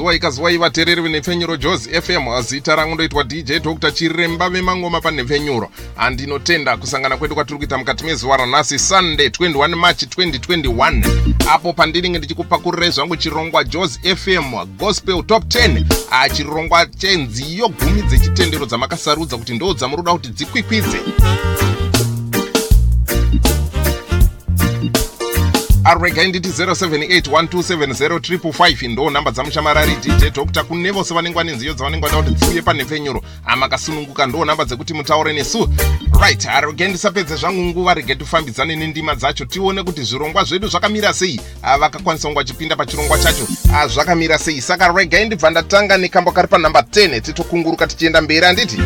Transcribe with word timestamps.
akazuwa 0.00 0.14
ikazuwai 0.14 0.58
vateereri 0.58 1.02
venhepfenyuro 1.02 1.56
jos 1.56 1.88
fm 2.02 2.42
zita 2.42 2.76
rangu 2.76 2.94
ndoitwa 2.94 3.24
dj 3.24 3.52
dr 3.58 3.92
chiremba 3.92 4.50
vemangoma 4.50 5.00
panhepfenyuro 5.00 5.70
handinotenda 5.96 6.76
kusangana 6.76 7.16
kwedu 7.16 7.34
kwatiri 7.34 7.58
kuita 7.58 7.78
mukati 7.78 8.04
mezuva 8.04 8.36
ranhasi 8.36 8.78
sunday 8.78 9.28
21 9.28 9.74
march 9.76 10.02
2021 10.02 11.02
apo 11.50 11.72
pandinenge 11.72 12.18
ndichikupakurirai 12.18 12.90
zvangu 12.90 13.16
chirongwa 13.16 13.64
jos 13.64 14.00
fm 14.16 14.54
gospel 14.78 15.22
top 15.24 15.44
10 15.44 16.32
chirongwa 16.36 16.86
chenziyo 16.86 17.68
gumi 17.68 18.02
dzechitendero 18.02 18.66
dzamakasarudza 18.66 19.36
kuti 19.36 19.54
ndo 19.54 19.74
dzamuroda 19.74 20.12
kuti 20.12 20.28
dzikwikwidze 20.28 21.00
aregai 25.90 26.28
nditi 26.28 26.48
0781270355 26.48 28.88
ndo 28.88 29.10
nhamba 29.10 29.30
dzamushamarari 29.30 29.96
dj 29.96 30.24
dr 30.34 30.64
kune 30.64 30.90
vose 30.90 31.14
vanenge 31.14 31.34
vane 31.34 31.52
nziyo 31.52 31.74
dzavanenge 31.74 32.06
vada 32.06 32.22
kuti 32.22 32.34
dziuye 32.34 32.62
panhepfenyuro 32.62 33.22
amakasununguka 33.46 34.26
ndo 34.26 34.44
nhamba 34.44 34.64
dzekuti 34.64 34.94
mutaure 34.94 35.32
nesu. 35.32 35.70
Right 36.22 36.46
aregai 36.46 36.88
ndisapedze 36.88 37.36
zvangu 37.36 37.62
nguva 37.62 37.94
regai 37.94 38.16
tifambidzane 38.16 38.76
nendima 38.76 39.14
dzacho. 39.14 39.44
Tione 39.44 39.82
kuti 39.82 40.02
zvirongwa 40.02 40.44
zvedu 40.44 40.68
zvakamira 40.68 41.12
sei. 41.12 41.40
Vakakwanisa 41.80 42.28
kunge 42.28 42.40
vachipinda 42.40 42.76
pachirongwa 42.76 43.18
chacho. 43.18 43.46
Zvakamira 43.88 44.38
sei. 44.38 44.60
Saka 44.60 44.92
regai 44.92 45.26
ndibva 45.26 45.50
ndatanga 45.50 45.96
nekambo 45.96 46.32
kari 46.32 46.48
panhamba 46.48 46.80
10 46.80 47.20
titokunguruka 47.20 47.86
tichienda 47.86 48.20
mberi 48.20 48.46
handiti 48.46 48.78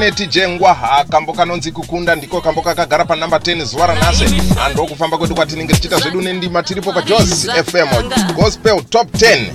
neti 0.00 0.26
jengwa 0.26 1.04
kambo 1.10 1.32
kanonzi 1.32 1.72
kukunda 1.72 2.14
ndiko 2.16 2.40
kambo 2.40 2.62
kakagara 2.62 3.04
panhamba 3.04 3.36
10 3.38 3.64
zuva 3.64 3.86
ranhasi 3.86 4.24
handokufamba 4.58 5.18
kwedu 5.18 5.34
kwatinenge 5.34 5.72
tichiita 5.74 5.96
zvedu 5.98 6.20
nendima 6.20 6.62
tiripo 6.62 6.92
pajos 6.92 7.46
fm 7.66 7.88
gospel 8.34 8.82
top 8.84 9.08
10 9.14 9.46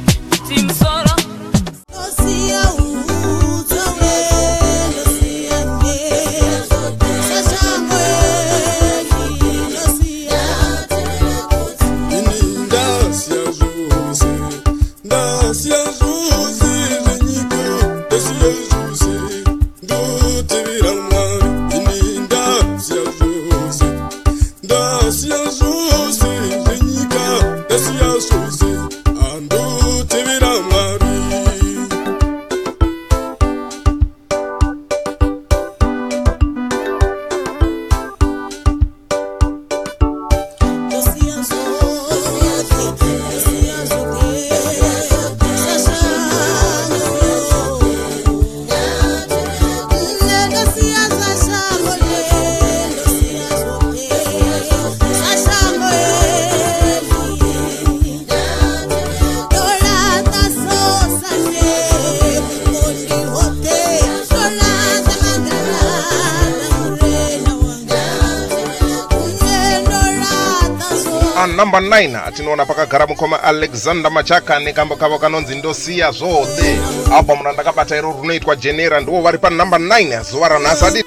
number 71.48 71.82
9 71.82 72.32
tinoona 72.32 72.66
pakagara 72.66 73.08
mukoma 73.08 73.44
alexander 73.44 74.12
machaka 74.12 74.60
nekambo 74.60 74.96
kavo 74.96 75.20
kanonzi 75.20 75.56
ndosiya 75.56 76.12
zvode 76.12 76.80
albhamu 77.14 77.44
randakabata 77.44 77.98
iro 77.98 78.12
runoitwa 78.12 78.56
jenera 78.56 79.00
ndivo 79.00 79.22
vari 79.22 79.38
panumber 79.38 79.80
9 79.80 80.24
zuva 80.24 80.50
ranhasi 80.50 81.04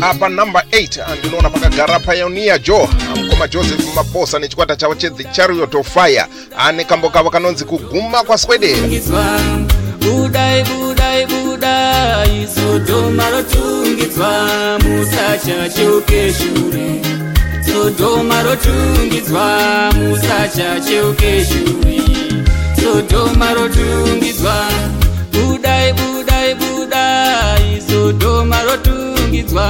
apa 0.00 0.28
number 0.28 0.62
8 0.70 1.18
ndinoona 1.18 1.50
pakagara 1.50 2.00
pioneer 2.00 2.62
joe 2.62 2.88
mukoma 3.16 3.48
joseph 3.48 3.94
maposa 3.94 4.38
nechikwata 4.38 4.76
chavo 4.76 4.94
chedhe 4.94 5.24
chariot 5.24 5.74
of 5.74 5.88
fire. 5.88 6.26
Ane 6.58 6.84
kambo 6.84 7.10
kavo 7.10 7.30
kanonzi 7.30 7.64
kuguma 7.64 8.22
kwaswedera 8.22 8.88
rotungidzwa 14.16 14.78
musachachoke 14.84 16.32
shure 16.32 17.02
sodhoma 17.66 18.42
rotungidzwa 18.42 19.92
musachachoke 19.94 21.44
shure 21.44 22.00
sodhoma 22.80 23.54
rotungidzwa 23.54 24.54
budai 25.32 25.92
budai 25.92 26.54
budai 26.54 27.82
sodhoma 27.90 28.62
rotungidzwa 28.62 29.68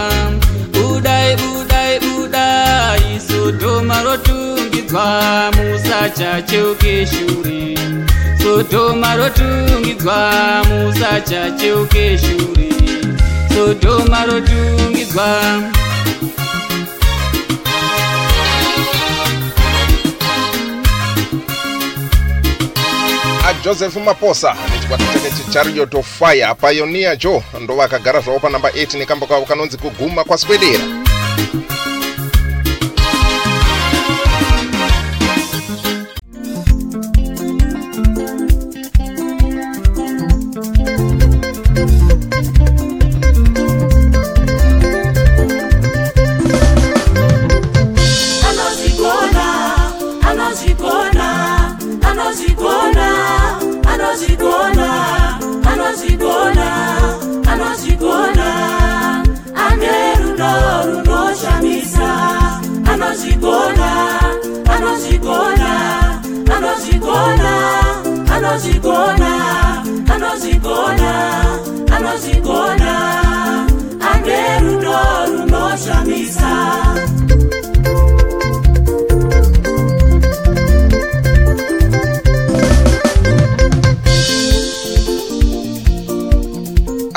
budai 0.73 1.37
budai 1.37 1.99
budai 2.01 3.21
sodhoma 3.29 4.03
rotungidzwa 4.03 5.53
musachachoke 5.57 7.07
shure 7.07 7.77
sodhoma 8.43 9.17
rotungidzwa 9.17 10.19
musachacheuke 10.69 12.19
shure 12.19 12.96
sodhoma 13.57 14.25
rotungidzwa 14.27 15.63
ajoseph 23.49 23.97
maposa 23.97 24.57
nechikwata 24.73 25.05
chake 25.05 25.31
chechariot 25.31 25.95
of 25.95 26.19
fire 26.19 26.55
pioneer 26.55 27.17
joe 27.19 27.43
ndo 27.61 27.75
vakagara 27.75 28.21
zvavo 28.21 28.39
panamba 28.39 28.69
8 28.69 28.99
nekambo 28.99 29.27
kavo 29.27 29.47
kanonzi 29.47 29.77
kuguma 29.77 30.25
kwaswedera 30.25 30.85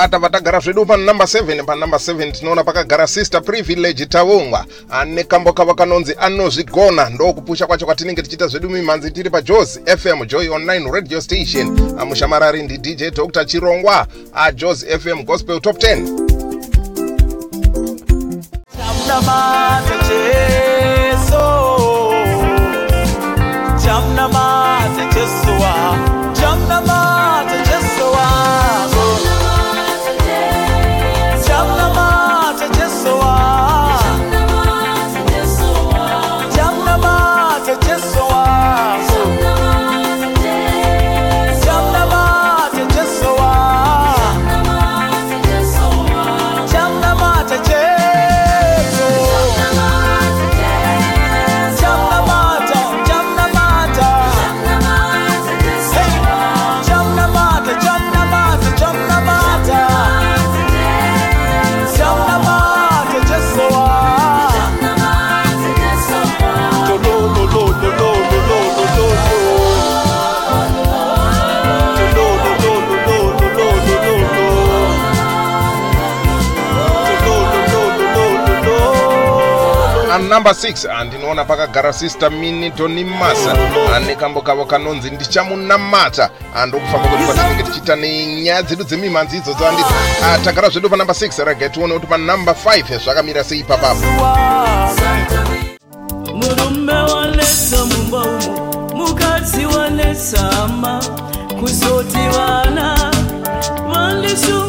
atava 0.09 0.29
tagara 0.29 0.59
zvedu 0.59 0.85
panumber 0.85 1.27
7 1.27 1.63
panumber 1.65 1.99
7 1.99 2.31
tinoona 2.31 2.63
pakagara 2.63 3.07
sister 3.07 3.43
privilege 3.43 4.05
taungwa 4.05 4.65
ane 4.89 5.23
kambo 5.23 5.53
kavo 5.53 5.73
kanonzi 5.75 6.15
anozvigona 6.19 7.09
ndokupusha 7.09 7.67
kwacho 7.67 7.85
kwatinenge 7.85 8.21
tichiita 8.21 8.47
zvedu 8.47 8.69
mimhanzi 8.69 9.11
tiri 9.11 9.29
pajos 9.29 9.79
fm 9.97 10.25
joy 10.25 10.49
online 10.49 10.91
radio 10.91 11.21
station. 11.21 11.79
Mushamarari 12.07 12.63
ndidj 12.63 13.03
dr 13.13 13.45
chirongwa 13.45 14.07
ajos 14.33 14.85
fm 14.99 15.23
gospel 15.23 15.61
top 15.61 15.77
10 15.77 15.95
Jamnamata 18.77 19.95
Jesu. 20.07 21.43
Jamnamata 23.85 25.05
Jesua 25.13 25.69
Jamnamata 25.69 26.08
number 80.39 80.53
6 80.53 80.89
andinoona 80.99 81.45
pakagara 81.45 81.93
sister 81.93 82.31
minitoni 82.31 83.03
masa. 83.03 83.51
Ane 83.95 84.15
kambo 84.15 84.41
kavo 84.41 84.65
kanonzi 84.65 85.09
ndichamunamata 85.11 86.29
andokufamba 86.55 87.07
kwedu 87.07 87.25
kwatinenge 87.25 87.63
tichiita 87.63 87.95
nenyaya 87.95 88.61
dzedu 88.63 88.83
dzemimhanzi 88.83 89.37
idzodzo 89.37 89.67
anditi 89.67 89.93
Ah, 90.23 90.37
tagara 90.43 90.69
zvedu 90.69 90.89
panumber 90.89 91.15
6 91.15 91.43
regai 91.45 91.69
tione 91.69 91.93
kuti 91.93 92.07
panumber 92.07 92.55
5 92.65 92.99
zvakamira 93.03 93.43
sei 93.43 93.59
ipapapo. 93.59 94.01
Murume 96.35 96.93
wanetsa 96.93 97.85
mumba 97.85 98.17
umo 98.17 98.89
mukadzi 98.95 99.65
wanetsama 99.65 101.01
kuzoti 101.59 102.17
vana 102.17 103.11
vandishungurudza 103.93 104.68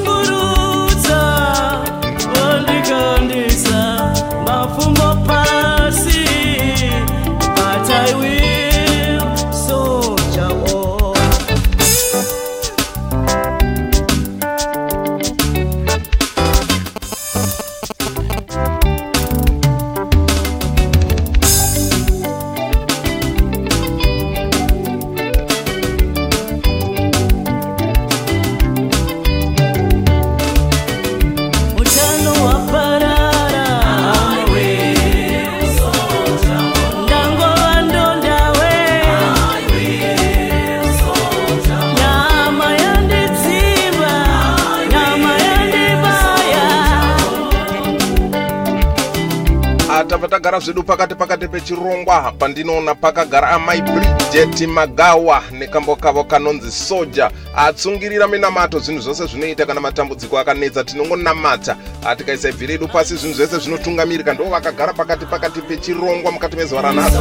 atava 50.21 50.29
tagara 50.29 50.61
zvedu 50.61 50.83
pakati 50.83 51.15
pakati 51.15 51.49
pechirongwa 51.49 52.33
pandinoona 52.39 52.95
pakagara 52.95 53.51
amai 53.51 53.83
bridget 53.83 54.69
magawa 54.69 55.43
nekambo 55.53 55.97
kavo 55.97 56.25
kanonzi 56.25 56.71
soja. 56.71 57.31
Atsungirira 57.57 58.29
minamato 58.29 58.79
zvinhu 58.79 59.01
zvose 59.01 59.27
zvinoita 59.27 59.67
kana 59.67 59.81
matambudziko 59.81 60.39
akanetsa 60.39 60.85
tinongonamata. 60.85 61.77
Tikaisa 62.17 62.49
ibvi 62.49 62.67
redu 62.67 62.89
pasi 62.89 63.17
zvinhu 63.17 63.37
zvese 63.37 63.59
zvinotungamirika 63.59 64.35
ndo 64.35 64.45
vakagara 64.45 64.93
pakati 64.93 65.27
pakati 65.27 65.63
pechirongwa 65.63 66.33
mukati 66.33 66.57
mezuva 66.57 66.83
ranhasi 66.83 67.17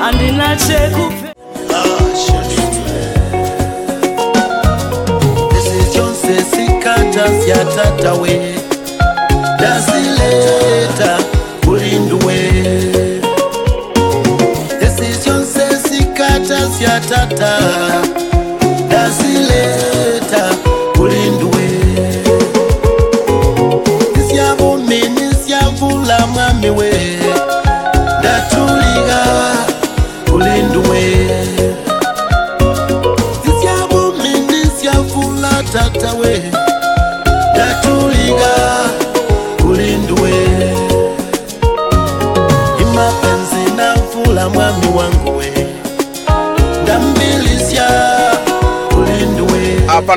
handina 0.00 0.56
chekupfe 0.56 1.34
zvichonse 5.62 6.44
sikata 6.50 7.42
syatatawe 7.44 8.64
ta 17.00 17.26
ta. 17.26 18.13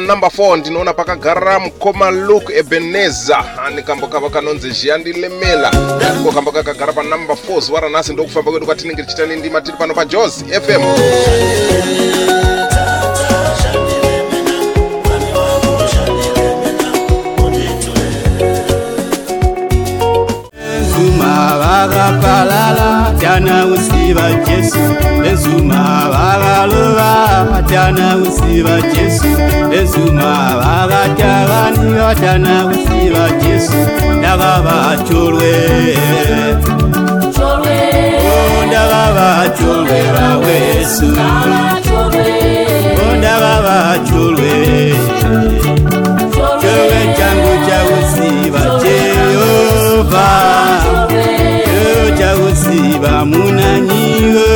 Namba 0.07 0.27
4 0.27 0.57
ndinoona 0.57 0.93
pakagara 0.93 1.59
mukoma 1.59 2.11
luke 2.11 2.53
ebeneza 2.57 3.43
ane 3.65 3.81
kambo 3.81 4.07
kavo 4.07 4.29
kanonzi 4.29 4.71
zhiyandilemela 4.71 5.71
ndiko 6.13 6.31
kambo 6.31 6.51
kakagara 6.51 6.93
panamba 6.93 7.33
4 7.33 7.61
zuva 7.61 7.79
ranhasi 7.79 8.13
ndokufamba 8.13 8.51
kwedu 8.51 8.65
kwatinenge 8.65 9.03
tichiita 9.03 9.25
nendima 9.25 9.61
tiri 9.61 9.77
pano 9.77 9.93
pajos 9.93 10.43
fm 10.63 10.83
usi 24.07 24.13
wa 24.13 24.29
Yesu 24.51 24.79
bezuma 25.21 25.83
bagaloba 26.11 27.45
batana 27.51 28.15
usi 28.17 28.63
wa 28.63 28.77
Yesu 28.95 29.27
bezuma 29.69 30.31
bagatabani 30.63 31.93
batana 31.99 32.65
usi 32.67 33.11
wa 33.11 33.27
Yesu 33.47 33.73
ndaba 34.17 34.61
bacholwe 34.65 35.53
oh, 38.27 38.65
ndaba 38.67 39.03
bacholwe 39.17 39.99
bawesu 40.15 41.05
ndaba 43.17 43.61
bacholwe 43.61 44.53
cholwe 46.61 46.99
oh, 47.03 47.17
changu 47.17 47.53
cha 47.67 47.79
usi 47.97 48.51
wa 48.51 48.79
Jehova 48.83 50.56
bamunanyiwe 52.99 54.47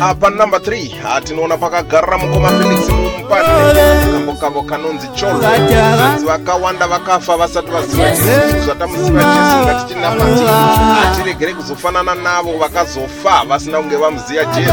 apa 0.00 0.30
number 0.30 0.60
3 0.60 1.22
tinoona 1.24 1.56
pakagarira 1.56 2.18
mukoma 2.18 2.48
felix 2.48 2.88
mumpanekambo 2.88 4.62
kanonzi 4.62 5.08
cholozi 5.08 6.26
vakawanda 6.26 6.86
vakafa 6.86 7.36
vasati 7.36 7.70
vaziva 7.70 8.10
chii 8.10 8.60
zvatamuziva 8.64 9.22
jesu 9.22 9.56
ngatichinamati 9.64 10.44
hatiregere 10.94 11.54
kuzofanana 11.54 12.14
navo 12.14 12.58
vakazofa 12.58 13.44
vasina 13.48 13.78
kunge 13.78 13.96
vamuziva 13.96 14.44
jesu. 14.44 14.72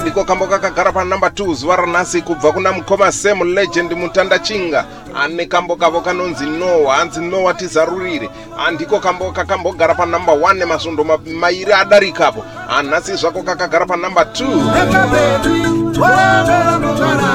andiko 0.00 0.24
kambo 0.24 0.46
kakagara 0.46 0.92
panumber 0.92 1.28
2 1.30 1.54
zuva 1.54 1.76
ranhasi 1.76 2.22
kubva 2.22 2.52
kuna 2.52 2.72
mukoma 2.72 3.12
sam 3.12 3.42
legend 3.42 3.92
mutanda 3.92 4.38
chinga. 4.38 4.84
Ane 5.14 5.46
kambo 5.46 5.76
kavo 5.76 6.00
kanonzi 6.00 6.46
noa 6.46 6.94
hanzi 6.96 7.20
noa 7.20 7.54
tizarurire. 7.54 8.30
Andiko 8.66 8.98
kambo 9.00 9.30
kakambogara 9.32 9.94
panumber 9.94 10.34
1 10.34 10.66
masvondo 10.66 11.04
ma- 11.04 11.18
mairi 11.40 11.72
adarikapo 11.72 12.44
anhasi 12.68 13.16
zvako 13.16 13.42
kakagara 13.42 13.86
panumber 13.86 14.24
2 14.24 14.44
ekabebi 14.82 16.00
wavera 16.00 16.78
mugara 16.78 17.32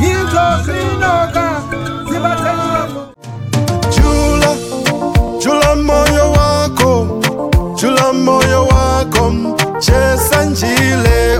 izvozvinoka 0.00 1.62
zibataiamo 2.10 3.06
Jula, 3.94 4.54
jula 5.40 5.76
moyo 5.76 6.32
wako, 6.32 7.20
jula 7.76 8.12
moyo 8.12 8.66
wako, 8.66 9.32
chesa 9.80 10.44
njile, 10.44 11.38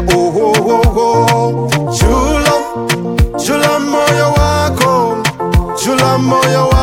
oh, 0.68 0.82
oh, 0.96 1.26
oh, 1.32 1.68
oh. 1.68 1.92
Jula, 1.98 2.54
jula 3.44 3.78
moyo 3.80 4.32
wako, 4.32 5.16
jula 5.84 6.18
moyo 6.18 6.62
wako, 6.68 6.75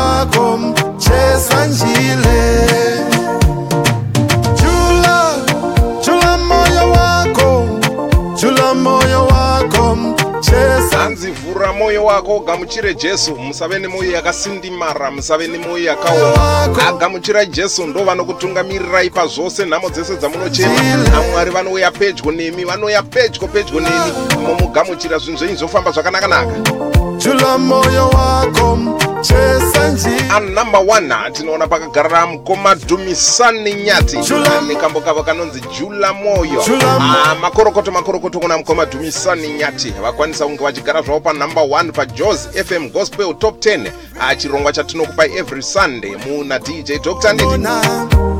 wako 12.13 12.39
gamuchire 12.39 12.93
jesu. 12.93 13.35
Musave 13.35 13.79
nemwoyo 13.79 14.11
yakasindimara 14.11 15.11
musave 15.11 15.47
nemwoyo 15.47 15.83
yakaoma. 15.83 16.77
Agamuchirai 16.87 17.47
jesu 17.47 17.87
ndo 17.87 18.03
vanokutungamirirai 18.03 19.09
pazvose 19.09 19.65
nhamo 19.65 19.89
dzese 19.89 20.15
dzamunochema. 20.15 20.83
Namwari 21.11 21.51
vanouya 21.51 21.91
pedyo 21.91 22.31
nemi 22.31 22.65
vanouya 22.65 23.03
pedyo 23.03 23.47
pedyo 23.47 23.79
nemi. 23.79 24.11
Mumugamuchira 24.41 25.17
zvinhu 25.17 25.39
zvenyu 25.39 25.55
zvofamba 25.55 25.91
zvakanakanaka 25.91 27.12
jula 27.23 27.57
moyo 27.57 28.07
wako, 28.09 28.77
chesa 29.21 29.87
njile. 29.89 30.25
anumber 30.35 30.81
1 30.81 31.31
tinoona 31.31 31.67
pakagarira 31.67 32.25
mukoma 32.27 32.75
dhumisani 32.75 33.73
nyati. 33.73 34.17
Jula. 34.17 34.61
nekambo 34.61 35.01
kavo 35.01 35.23
kanonzi 35.23 35.61
jula 35.79 36.13
mwoyo 36.13 36.63
Jula 36.67 36.99
mo- 36.99 37.13
Ah, 37.25 37.35
makorokoto 37.35 37.91
makorokoto 37.91 38.39
kuna 38.39 38.57
mukoma 38.57 38.85
dhumisani 38.85 39.47
nyati. 39.47 39.93
Vakwanisa 40.01 40.45
kunge 40.45 40.63
vachigara 40.63 41.01
zvavo 41.01 41.19
panumber 41.19 41.63
1 41.63 41.91
pajos 41.91 42.49
fm 42.65 42.89
gospel 42.89 43.33
top 43.35 43.59
10 43.59 43.91
Ah, 44.19 44.35
chirongwa 44.35 44.73
chatinokupai 44.73 45.37
every 45.37 45.61
sunday 45.63 46.11
muna 46.27 46.59
dj 46.59 46.91
dr 47.03 47.33
nditi 47.33 47.67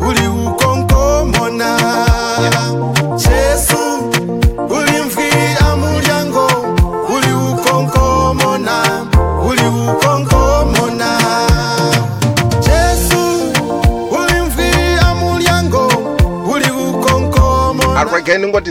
uli 0.07 0.27
ukonkomona 0.27 1.77
jesu 2.39 2.72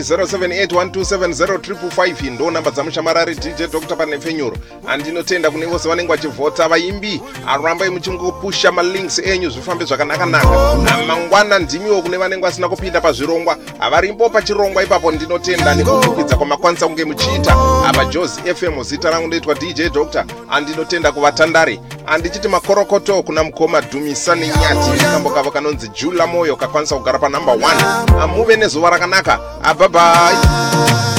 078127055 0.03 2.31
ndo 2.31 2.51
namba 2.51 2.71
dzamushamarari 2.71 3.35
dj 3.35 3.63
dr. 3.71 3.95
Panepfenyuro 3.97 4.57
handinotenda 4.85 5.51
kune 5.51 5.65
vose 5.65 5.89
vanenge 5.89 6.11
vachivhota 6.11 6.67
vaimbi 6.67 7.21
arambai 7.47 7.89
muchingopusha 7.89 8.71
malinks 8.71 9.19
enyu 9.19 9.49
zvifambe 9.49 9.85
zvakanakanaka. 9.85 10.47
Namangwana 10.83 11.59
ndimiwo 11.59 12.01
kune 12.01 12.17
vanenge 12.17 12.43
vasina 12.43 12.69
kupinda 12.69 13.01
pazvirongwa. 13.01 13.57
Havarimbo 13.79 14.29
pachirongwa 14.29 14.83
ipapo 14.83 15.11
ndinotenda 15.11 15.75
nekukwikwidza 15.75 16.35
kwamakanisa 16.35 16.87
kunge 16.87 17.05
muchiita. 17.05 17.55
Apa 17.87 18.05
jos 18.05 18.39
fm 18.55 18.83
zita 18.83 19.09
rangu 19.09 19.27
ndoitwa 19.27 19.55
dj 19.55 19.81
dr 19.93 20.25
handinotenda 20.47 21.11
kuvatandare. 21.11 21.79
Handichiti 22.05 22.47
makorokoto 22.47 23.23
kuna 23.23 23.43
mukoma 23.43 23.81
dhumisa 23.81 24.35
nenyati 24.35 25.03
kambo 25.11 25.29
kavo 25.29 25.51
kanonzi 25.51 25.87
jula 25.87 26.27
moyo 26.27 26.55
kakwanisa 26.55 26.95
kugara 26.95 27.19
panumbe 27.19 27.51
1 27.51 28.21
amuve 28.21 28.55
nezuva 28.55 28.89
rakanaka. 28.89 29.39
Abva 29.63 29.89
bye. 29.93 31.12